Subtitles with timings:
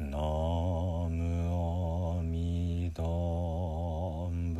[0.00, 4.54] 南む阿み陀ん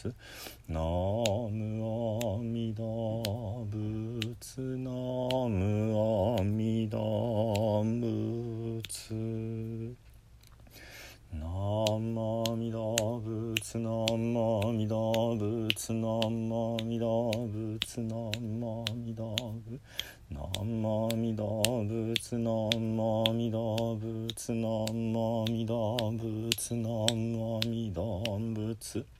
[0.00, 0.14] 仏
[0.68, 2.82] ナムアミダ
[3.68, 4.90] 仏ナ
[5.48, 8.00] ムアミダ仏
[11.32, 11.46] ナ
[11.98, 19.84] マミダ仏ナマミダ仏ナマミダ仏ナマミダ仏
[20.30, 25.74] ナマミダ仏ナマミダ仏ナマミダ
[26.16, 29.19] 仏ナマミダ仏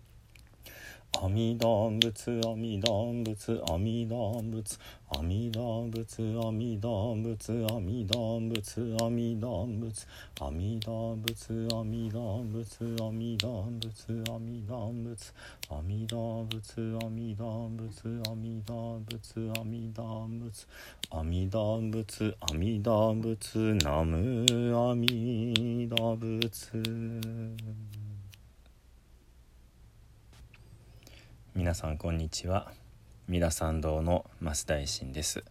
[1.13, 10.07] 阿弥陀仏阿弥陀仏阿弥陀仏阿弥陀仏阿弥陀仏阿弥陀仏阿弥陀仏
[10.41, 15.37] 阿弥陀仏阿弥陀仏阿弥陀仏阿弥陀仏
[15.69, 20.67] 阿弥陀仏阿弥陀仏阿弥陀仏阿弥陀仏
[21.11, 28.10] 阿弥陀仏阿弥陀仏ナム阿弥陀仏。
[31.71, 32.73] 皆さんこんにちは。
[33.29, 35.45] 三田参道の増大臣です、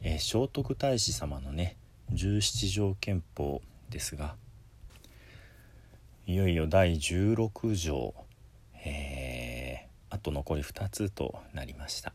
[0.00, 1.76] えー聖徳太子様のね
[2.12, 4.36] 十七条憲法ですが
[6.24, 8.14] いよいよ第16条、
[8.84, 12.12] えーあと残り2つとなりました。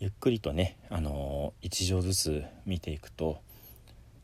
[0.00, 3.42] ゆっくりとね、あのー1条ずつ見ていくと、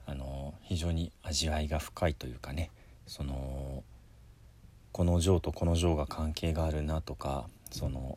[0.06, 2.70] あのー非常に味わいが深いというかね
[3.06, 3.84] その
[4.94, 8.16] この情とこの情が関係があるなとかその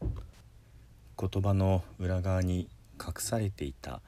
[1.19, 2.69] 言葉の裏側に
[3.03, 3.99] 隠されていた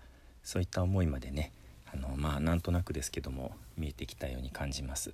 [0.43, 1.51] そういった思いまでね
[1.91, 5.13] あのまあなんとなくですけども見えてきたように感じます。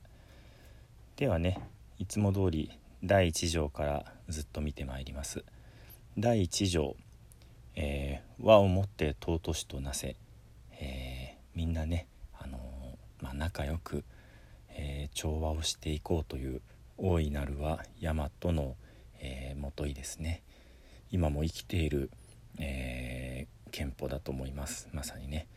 [1.15, 1.61] ではね
[1.97, 5.45] いつも通り第1条からずっと見てまいります。
[6.17, 6.97] 第1条、
[7.75, 10.17] えー和をもって尊しとなせ」
[10.77, 14.03] えーみんなね、あのーまあ、仲良く、
[14.71, 16.61] え調和をしていこうという
[16.97, 18.75] 大いなるは大和の、
[19.19, 20.43] えー、もといですね。
[21.11, 22.09] 今も生きている、
[22.59, 24.87] えー憲法だと思います。
[24.93, 25.47] まさにね、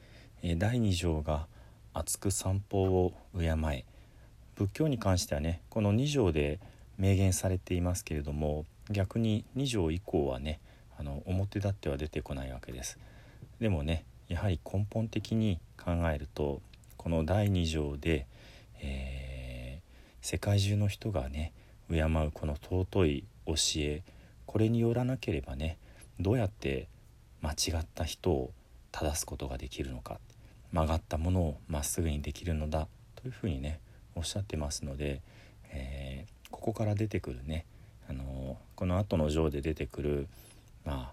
[0.42, 1.46] えー第2条が
[1.94, 3.84] 「厚く散歩を敬え」
[4.56, 6.58] 仏教に関してはねこの2条で
[6.98, 10.58] 明言されていますけれども逆に2条以降はね
[10.98, 12.98] あの表立っては出てこないわけです。
[13.60, 16.60] でもねやはり根本的に考えると
[16.96, 18.26] この第2条で、
[18.80, 19.27] えー
[20.30, 21.54] 世界中の人がね
[21.90, 24.02] 敬うこの尊い教え
[24.44, 25.78] これによらなければね
[26.20, 26.86] どうやって
[27.40, 28.50] 間違った人を
[28.92, 30.18] 正すことができるのか
[30.70, 33.80] 曲がったものをまっすぐにできるのだというふうにね
[34.14, 35.22] おっしゃってますので、
[35.72, 37.66] えーここから出てくるね、
[38.08, 40.28] あのこの後の章で出てくる、
[40.84, 41.12] ま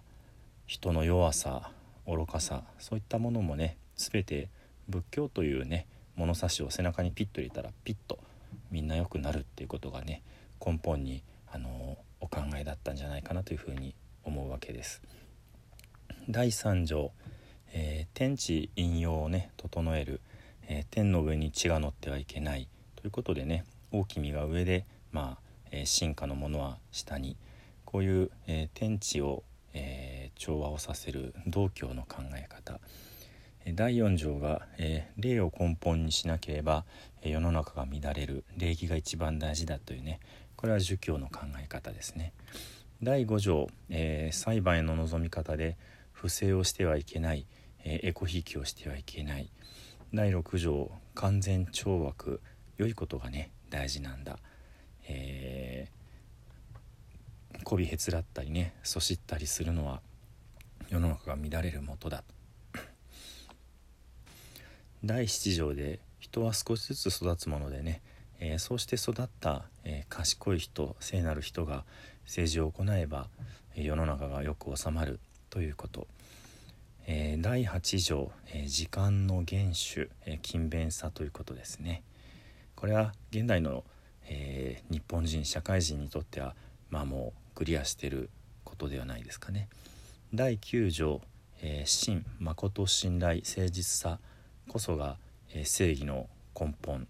[0.66, 1.70] 人の弱さ
[2.06, 4.48] 愚かさそういったものもね全て
[4.88, 8.18] 仏教というね物差しを背中にピッと入れたらピッと
[8.70, 10.22] みんな良くなるっていうことがね
[10.64, 11.22] 根本に
[11.52, 13.94] あのお考えだったんじゃないかなというふうに
[14.24, 15.02] 思うわけです。
[16.28, 17.12] 第3条、
[17.72, 20.20] えー天地引用をね整える、
[20.68, 27.36] えー天の上に血が乗ってはいけないということでね大きみが上で、まあえー進化のものは下に
[27.84, 29.44] こういう、えー天地を、
[29.74, 32.78] えー調和をさせる道教の考え方
[33.74, 36.84] 第4条が、えー礼を根本にしなければ、
[37.22, 38.44] 世の中が乱れる。
[38.56, 40.20] 礼儀が一番大事だというね。
[40.54, 42.32] これは儒教の考え方ですね。
[43.02, 45.76] 第5条、えー裁判への望み方で
[46.12, 47.46] 不正をしてはいけない、
[47.84, 49.50] えーエコひいきをしてはいけない。
[50.14, 52.40] 第6条完全懲悪。
[52.78, 54.38] 良いことがね大事なんだ、
[55.08, 60.02] えー、媚びへつらったりねそしったりするのは
[60.88, 62.08] 世の中が乱れるもと。
[62.08, 62.22] だ
[65.04, 68.00] 第7条で人は少しずつ育つものでね、
[68.40, 71.84] えーそうして育った、えー賢い人聖なる人が
[72.24, 73.28] 政治を行えば、
[73.74, 75.20] えー世の中がよく収まる
[75.50, 76.06] ということ、
[77.06, 82.02] えー第8条、えー時間の厳守、えー勤勉さということですね
[82.74, 83.84] これは現代の、
[84.28, 86.54] えー日本人社会人にとっては
[86.90, 88.30] まあもうクリアしてる
[88.64, 89.68] ことではないですかね。
[90.34, 91.20] 第9条、
[91.62, 94.18] えー、真誠信頼誠実さ
[94.68, 95.18] こそが、
[95.52, 96.28] え、正義の
[96.58, 97.06] 根本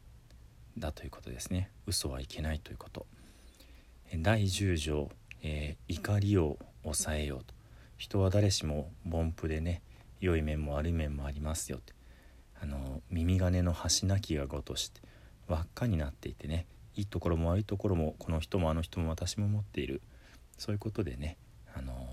[0.78, 1.70] だということですね。
[1.86, 3.06] 嘘はいけないということ。
[4.18, 5.10] 第10条、
[5.42, 7.54] えー、怒りを抑えようと。
[7.96, 9.82] 人は誰しも凡夫でね
[10.20, 11.94] 良い面も悪い面もありますよって。
[12.60, 15.00] あの耳金の端なきがごとして
[15.46, 20.02] 輪っかになっていてねいいところも悪いところもこの人もあの人も私も持っている。
[20.58, 21.36] そういうことでね
[21.76, 22.05] あの、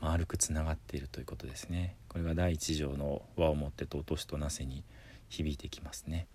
[0.00, 1.96] 丸くつながっているということですね。
[2.08, 4.82] これが第1条の和をもって尊しとなせに
[5.28, 6.26] 響いてきますね。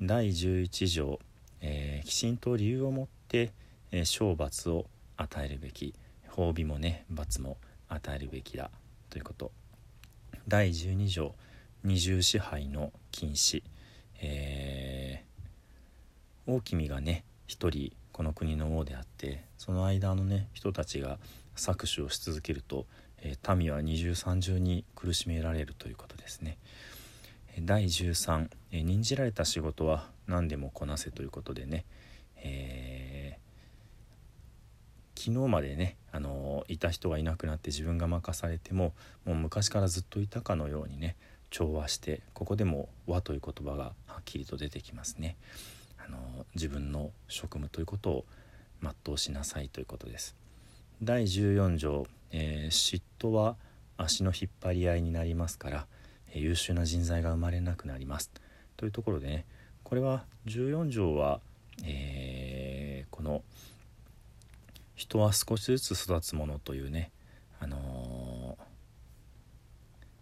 [0.00, 1.18] 第11条、
[1.60, 3.52] えー、きちんと理由を持って、
[3.90, 4.86] えー、賞罰を
[5.16, 5.94] 与えるべき
[6.30, 7.56] 褒美もね罰も
[7.88, 8.70] 与えるべきだ
[9.10, 9.50] ということ。
[10.46, 11.34] 第12条
[11.82, 13.62] 二重支配の禁止、
[14.20, 21.18] えー、大君がね一人この国の王であってその間のね人たちが
[21.56, 22.86] 搾取をし続けると、
[23.22, 26.58] えー、民は二重三重に苦しめられるということですね。
[27.60, 31.84] 第13、えー、任じられた仕事は何でもこなせということでね、
[32.36, 38.92] えー、昨日までね、あのいた人がいなくなって自分が任されても
[39.24, 41.16] もう昔からずっといたかのようにね
[41.50, 45.36] 調和してここでも「和」という言葉がはっきりと出てきますね。
[45.98, 48.24] あの自分の職務ということを
[48.82, 50.36] 全うしなさいということです。
[51.02, 53.56] 第14条、えー、嫉妬は
[53.96, 55.86] 足の引っ張り合いになりますから、
[56.32, 58.30] えー、優秀な人材が生まれなくなります
[58.76, 59.44] というところでね
[59.84, 61.40] これは14条は、
[61.84, 63.42] えー、この
[64.96, 67.10] 人は少しずつ育つものというね、
[67.60, 68.56] あの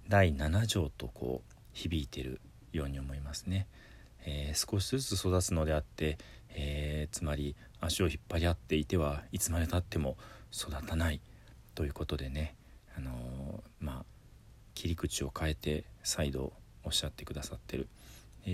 [0.08, 2.40] 第7条とこう響いてる
[2.72, 3.66] ように思いますね。
[4.26, 6.18] えー、少しずつ育つのであって、
[6.50, 10.16] えー、つまり足を引っ張り合っていてはいつまでたっても
[10.54, 11.20] 育たない
[11.74, 12.54] ということでね、
[12.96, 14.04] あのー、まあ、
[14.74, 16.52] 切り口を変えて再度
[16.84, 17.88] おっしゃってくださってる、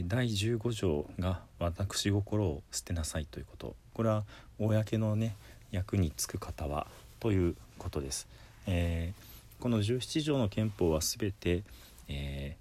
[0.06, 4.24] 第15条が「私心を捨てなさい」ということこれは
[4.58, 5.34] 公のね
[5.72, 6.86] 役に就く方は
[7.18, 8.28] ということです。
[8.66, 11.64] えー、この17条の憲法は全て、
[12.08, 12.56] え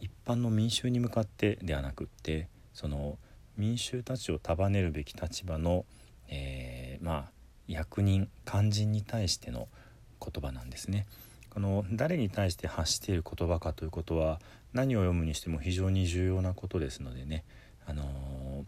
[0.00, 3.18] ー、一般の民衆に向かってではなくってその
[3.56, 5.86] 民衆たちを束ねるべき立場の、
[6.28, 7.33] えー、まあ
[7.68, 9.68] 役人肝心に対しての
[10.20, 11.06] 言葉なんですね。
[11.50, 14.40] この誰に対して発している言葉かということは
[14.72, 17.44] 何を読むにしても非常に重要なことですのでね、
[17.86, 18.64] あのー、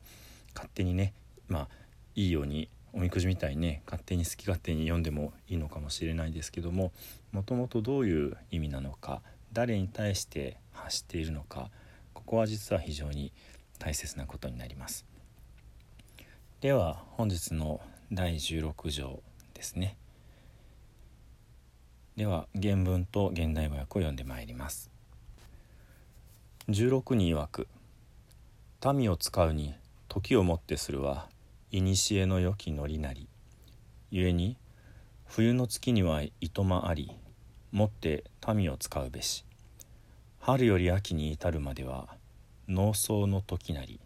[0.55, 1.13] 勝手にね
[1.49, 1.69] まあ
[2.15, 6.93] いいようにおみくじみたいにね勝手に好き勝手に読んでもいいのかもしれないですけども
[7.33, 9.21] もともとどういう意味なのか
[9.53, 11.71] 誰に対して発しているのか
[12.15, 13.33] ここは実は非常に
[13.79, 15.05] 大切なことになります。
[16.61, 17.81] では本日の
[18.13, 19.21] 第16条
[19.55, 19.97] ですね。
[22.17, 24.91] では原文と現代語訳を読んでまいります。
[26.69, 27.69] 16に曰く。
[28.95, 29.75] 民を使うに
[30.09, 31.29] 時をもってするは
[31.73, 33.29] 古の良きのりなり。
[34.13, 34.57] 故に
[35.27, 37.11] 冬の月にはいとまあり
[37.73, 38.25] もって
[38.55, 39.45] 民を使うべし。
[40.39, 42.07] 春より秋に至るまでは
[42.69, 43.99] 農草の時なり。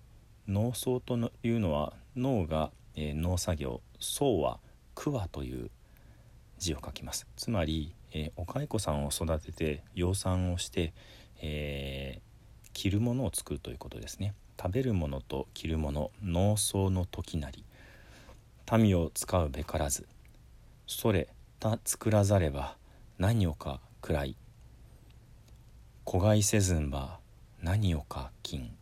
[0.49, 2.70] 農草というのは農が、
[3.00, 4.61] えー、農作業僧は
[4.94, 5.70] 桑という
[6.58, 7.26] 字を書きます。
[7.35, 10.92] つまり、えー、お蚕さんを育てて養蚕をして、
[11.40, 14.35] えー、着るものを作るということですね。
[14.61, 17.64] 食べるものと着るもの農草の時なり。
[18.71, 20.07] 民を使うべからず。
[20.87, 21.28] それ
[21.59, 22.76] た作らざれば
[23.19, 24.37] 何をか暗い。
[26.04, 27.19] 子飼いせずんば
[27.62, 28.76] 何をか金。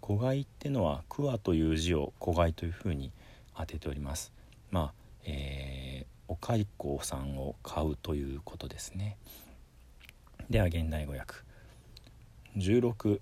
[0.00, 3.12] 子飼いってのは桑という字を子飼いというふうに
[3.56, 4.32] 当てております。
[4.70, 4.92] まあ、
[5.24, 6.66] えー、お蚕
[7.04, 9.16] さんを買うということですね。
[10.50, 11.34] では現代語訳。
[12.56, 13.20] 16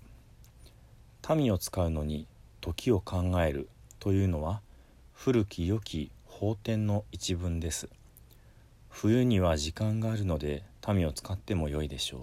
[1.35, 2.27] 民を使うのに
[2.59, 3.69] 時を考える
[3.99, 4.61] というのは
[5.13, 7.89] 古き良き法典の一文です。
[8.89, 12.21] 冬には時間があるので民を使ってもよいでしょう。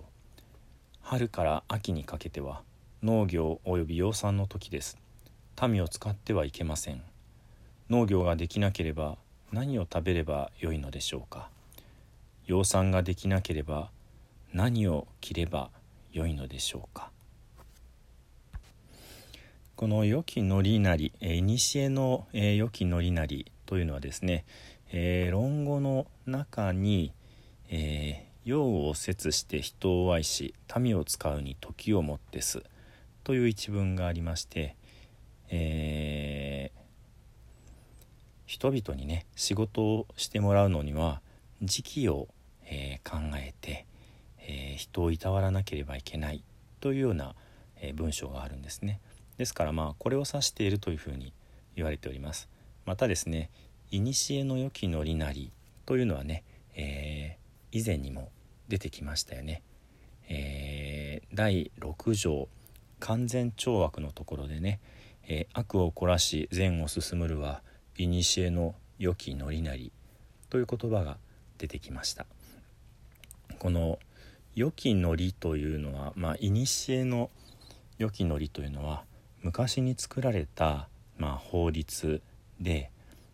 [1.01, 2.63] 春から秋にかけては
[3.03, 4.99] 農業及び養蚕の時です。
[5.67, 7.03] 民を使ってはいけません。
[7.91, 9.17] 農業ができなければ
[9.51, 11.49] 何を食べればよいのでしょうか？
[12.47, 13.91] 養蚕ができなければ
[14.53, 15.71] 何を着れば
[16.13, 17.11] よいのでしょうか？
[19.75, 24.45] この良きのりなりいにしえの良きのりなりというのはですね、
[24.93, 27.13] えー、論語の中に、
[27.71, 32.63] えー、用を節して人を愛し民を使うに時をもってす
[33.25, 34.77] という一文がありまして、
[35.49, 36.78] えー
[38.49, 41.21] 人々にね仕事をしてもらうのには
[41.61, 42.29] 時期を、
[42.65, 43.85] えー、考えて、
[44.39, 46.43] えー、人をいたわらなければいけない
[46.81, 47.35] というような、
[47.81, 49.01] え文章があるんですね。
[49.37, 51.33] ですからまあこれを指しているというふうに
[51.77, 52.49] 言われております。
[52.87, 53.51] またですね
[53.93, 54.03] 「古
[54.45, 55.53] の良きのりなり」
[55.85, 56.43] というのはね、
[56.75, 57.37] え
[57.71, 58.33] 以前にも
[58.69, 59.63] 出てきましたよね。
[60.29, 62.49] え第6条
[62.99, 64.81] 完全懲悪のところでね、
[65.25, 67.63] え悪を凝らし善を進むるは
[67.99, 69.93] 古の良きのりなり
[70.51, 71.19] という言葉が
[71.59, 72.27] 出てきました。
[73.59, 73.99] この
[74.55, 77.31] 良きのりというのはまあ古の
[77.99, 79.05] 良きのりというのは
[79.43, 82.23] 昔に作られた、まあ、法律
[82.61, 82.91] で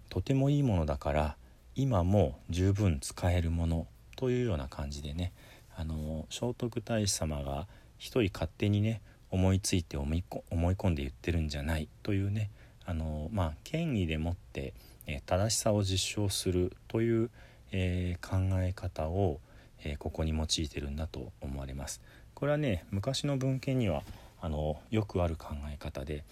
[0.08, 1.36] とてもいいものだから
[1.74, 5.32] 今も十分使えるものというような感じでね
[5.76, 7.66] あの聖徳太子様が
[7.98, 12.50] 一人勝手にね思いついて思い込んで言ってるんじゃないというね
[12.86, 14.74] あの、まあ、権威でもって、
[15.06, 17.30] え正しさを実証するという、
[17.72, 19.40] えー、考え方を、
[19.84, 22.00] えー、ここに用いてるんだと思われます。
[22.34, 24.02] これはね昔の文献には
[24.40, 26.24] あのよくある考え方で、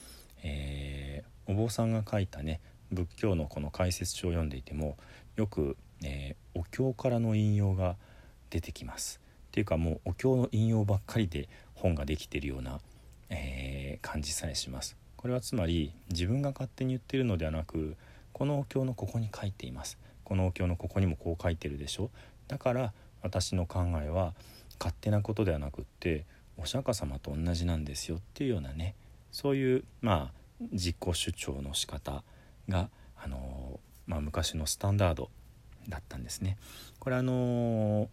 [0.42, 4.96] えー、お坊さんが書いたね仏教のこの解説書を読んでいても
[5.36, 7.96] よく、えお経からの引用が
[8.48, 9.20] 出てきます。
[9.48, 12.80] っていうかもうお経の引用ばっかりで本ができてるような
[13.32, 17.96] えー、感じさえしますこれはつまり自分が勝手に言ってるのではなく
[18.32, 22.10] このお経のここに書いていますこのお経のここにもこう書いてるでしょ
[22.48, 24.34] だから私の考えは
[24.80, 26.24] 勝手なことではなくって
[26.58, 28.96] お釈迦様と同じなんですよっていうようなね
[29.30, 32.22] そういうまあ自己主張の仕方
[32.68, 35.30] が、あのまあ、昔のスタンダード
[35.88, 36.56] だったんですね。
[37.00, 38.08] これあの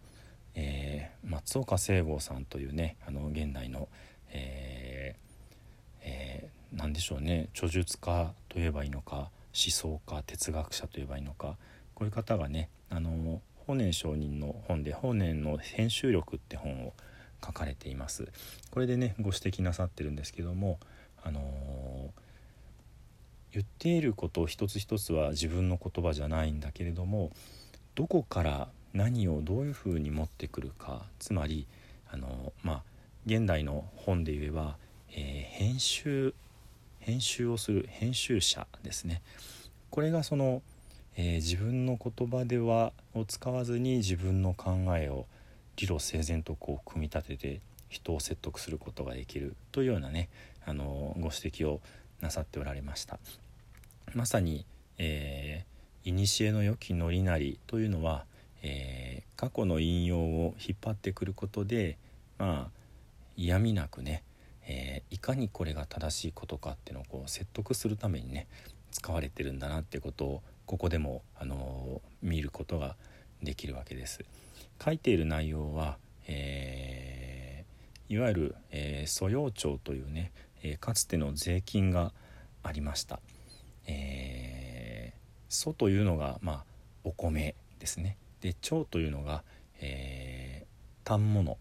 [0.56, 3.88] えー、松岡聖剛さんというねあの現代の、
[6.72, 7.48] 何でしょうね。
[7.54, 11.56] 著述家といえばいいのか思想家哲学者といえばいいのか。
[11.94, 16.94] こういう方がねあの法然上人の本で「法然の編集力」って本を
[17.44, 18.28] 書かれています。
[18.70, 20.78] これでねご指摘なさってるんですけども
[21.22, 22.10] あのー、
[23.52, 27.30] 言っていること一つ一つは自分の言葉じゃないんだけれども
[27.94, 31.66] どこから何をどういうふうに持ってくるかつまり
[32.10, 32.82] あのまあ
[33.26, 34.76] 現代の本で言えば、
[35.10, 36.34] えー、編集
[37.00, 39.22] 編集をする編集者ですね。
[39.90, 40.62] これがその、
[41.16, 45.26] えー、自分の言葉ではを使わずに自分の考えを
[45.76, 50.28] 理路整然とこう組み立てて人を説得することができるというようなね
[50.64, 51.80] あのご指摘を
[52.20, 53.18] なさっておられました。
[54.14, 54.64] まさに、
[54.98, 58.24] えー、古の良きのりなりというのは、
[58.62, 61.96] えー、過去の引用を引っ張ってくることで
[62.38, 62.80] まあ
[63.36, 64.22] 嫌味なくね、
[64.66, 68.46] えー、いかにこれが正しいことかっていうのをこう説得するためにね
[68.90, 72.96] 使われてるんだなってことをここでも、あのー、見ることが
[73.42, 74.24] できるわけです。
[74.82, 82.12] 書いている内容は、えー、いわゆる、え素養庁というね、えかつての税金が
[82.62, 83.20] ありました。
[83.86, 86.64] えー、というのが、まあ、
[87.04, 88.16] お米ですね。
[88.40, 89.42] で腸というのが、
[89.80, 91.58] えー、反物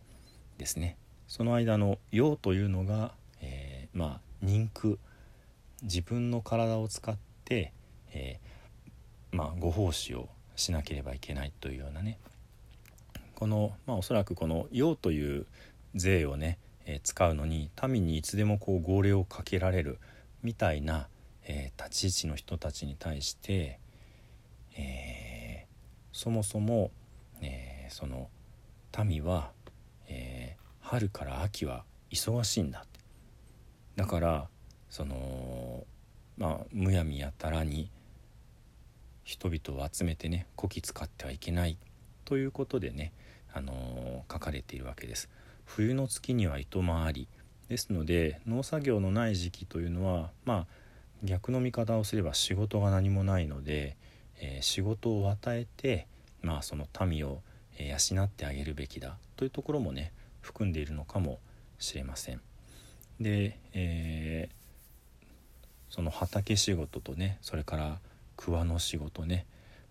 [0.57, 0.97] ですね
[1.29, 4.95] その間の「陽」というのが、えー、まあ人空
[5.83, 7.71] 自分の体を使って、
[8.11, 12.17] えー、まあ、ご奉仕をしなければいけないというようなね。
[13.35, 15.45] この、まあ、おそらくこの「陽」という
[15.93, 19.99] 税をね、えー、使うのに民にいつでもこう号令をかけられる
[20.41, 21.07] みたいな、
[21.43, 23.79] えー、立ち位置の人たちに対して、
[24.75, 25.67] え
[26.11, 26.89] そもそも、
[27.39, 28.29] えその
[29.05, 29.51] 民は、
[30.89, 32.99] 春から秋は忙しいんだって
[33.95, 34.47] だから
[34.89, 35.85] その
[36.35, 37.91] まあむやみやたらに
[39.23, 41.77] 人々を集めてねこき使ってはいけない
[42.25, 43.11] ということでね、
[43.53, 45.29] あのー、書かれているわけです。
[45.63, 47.27] 冬の月には糸回り
[47.67, 50.67] ですので農作業のない時期というのはまあ
[51.23, 53.95] 逆の見方をすれば仕事が何もないので、
[54.39, 56.07] えー、仕事を与えて
[56.41, 57.43] まあその民を
[57.77, 61.39] 養ってあげるべきだというところもね含んでいるのかも
[61.77, 62.41] しれません。
[63.19, 65.23] で、えー、
[65.89, 67.99] その畑仕事とねそれから
[68.37, 69.45] 桑の仕事ね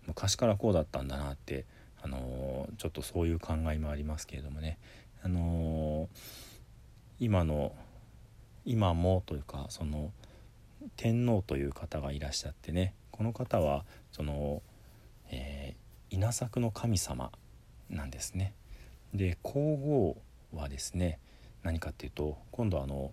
[0.07, 1.65] 昔からこうだったんだなって、
[2.01, 4.79] あのー、ちょっとそういう考えもありますけれどもね、
[5.21, 6.07] あのー、
[7.19, 7.73] 今の
[8.65, 10.11] 今もというかその
[10.95, 14.63] 天皇という方がいらっしゃってねこの方はその、
[15.29, 17.31] えー、稲作の神様
[17.89, 18.53] なんですね。
[19.13, 20.17] で皇后
[20.53, 21.19] はですね
[21.63, 23.11] 何かっていうと今度あの、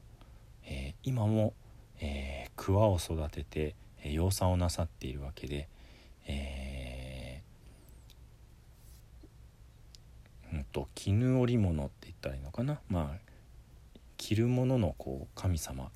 [0.64, 1.52] えー、今も、
[2.00, 3.74] えー、桑を育てて、
[4.04, 5.68] 養蚕をなさっているわけで、
[6.26, 7.42] え
[10.72, 12.80] と絹織物って言ったらいいのかな？
[12.90, 13.18] まあ
[14.18, 15.90] 着るもののこう神様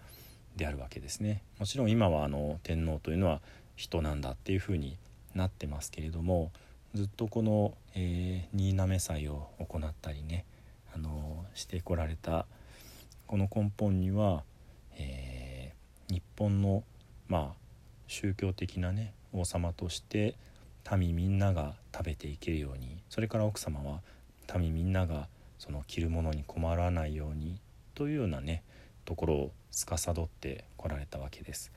[0.56, 1.42] であるわけですね。
[1.58, 3.42] もちろん今はあの天皇というのは
[3.76, 4.96] 人なんだっていうふうに
[5.34, 6.50] なってますけれども
[6.94, 10.46] ずっとこの、えー、新滑祭を行ったりね、
[10.94, 12.46] あのしてこられた
[13.26, 14.42] この根本には、
[14.96, 16.84] えー、日本の
[17.28, 17.60] まあ
[18.06, 20.34] 宗教的なね王様として
[20.96, 24.00] 民みんなが食べていけるようにそれから奥様は
[24.58, 25.28] 民みんなが
[25.58, 27.60] その着るものに困らないように
[27.94, 28.62] というようなね
[29.04, 31.70] ところを司ってこられたわけです。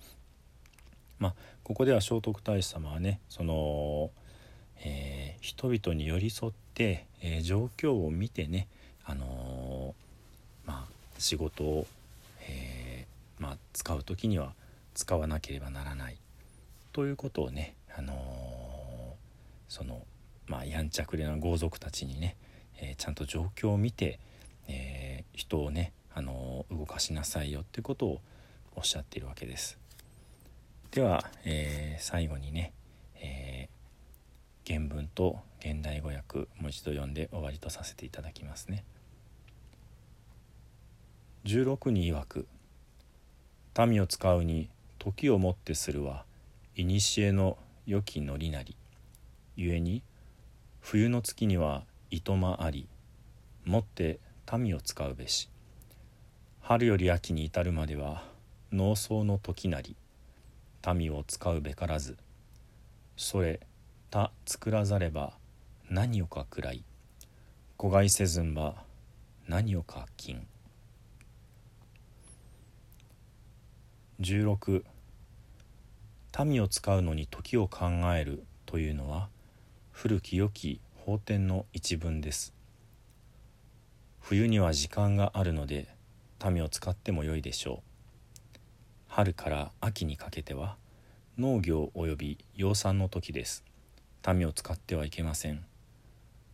[1.20, 4.12] まあ、ここでは聖徳太子様はねその、
[4.84, 8.68] えー、人々に寄り添って、えー、状況を見てね、
[9.06, 11.88] あのー、まあ、仕事を、
[12.42, 13.06] え
[13.40, 14.54] まあ、使う時には
[14.94, 16.18] 使わなければならない
[16.92, 18.14] ということをね、あの
[19.68, 20.02] その、
[20.48, 22.36] まあ、やんちゃくれな豪族たちにね、
[22.80, 24.20] えちゃんと状況を見て、
[24.68, 28.22] え人をね、あの動かしなさいよってことを
[28.76, 29.78] おっしゃっているわけです。
[30.92, 32.72] では、え、最後にね、
[33.16, 33.68] え、
[34.66, 38.86] 原文と現代語訳もう一度読んで終わりとさせていただきますね。
[41.46, 42.48] 16に曰く
[43.86, 46.26] 「民を使うに時をもってするは
[46.76, 48.78] 古の良きのりなり」
[49.58, 50.02] ゆえに
[50.80, 52.88] 冬の月には糸間あり
[53.66, 54.20] もって
[54.58, 55.50] 民を使うべし。
[56.62, 58.24] 春より秋に至るまでは
[58.72, 59.98] 農草の時なり
[60.96, 62.18] 民を使うべからず。
[63.18, 63.60] それ
[64.14, 65.34] 他作らざれば
[65.90, 66.84] 何をかくらい。
[67.78, 68.76] 子飼いせずんば
[69.48, 70.46] 何をか金。
[74.20, 74.84] 16
[76.46, 79.30] 民を使うのに時を考えるというのは
[79.92, 82.54] 古き良き法典の一文です。
[84.20, 85.88] 冬には時間があるので
[86.46, 88.60] 民を使ってもよいでしょう。
[89.08, 90.78] 春から秋にかけては
[91.40, 93.64] 農業及び養蚕の時です。
[94.32, 95.66] 民を使ってはいけません。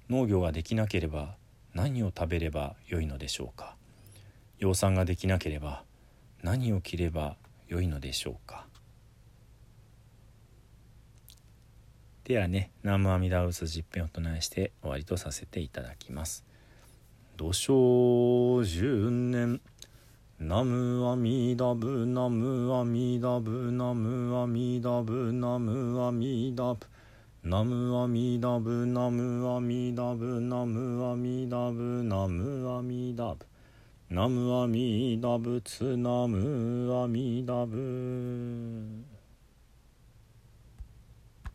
[0.10, 1.36] 農業ができなければ
[1.74, 3.76] 何を食べればよいのでしょうか。
[4.58, 5.84] 養蚕ができなければ
[6.42, 8.66] 何を着ればよいのでしょうか。
[12.24, 16.46] ではね南無阿弥陀仏実編を唱えして終わりとさせていただきます。
[17.38, 19.62] 土生十年
[20.40, 26.88] ナムアミダブナムアミダブナムアミダブナムアミダブ
[27.42, 33.46] ナムアミダブナムアミダブナムアミダブナムアミダブ。
[34.10, 39.09] ナムアミダブツナムアミダブ。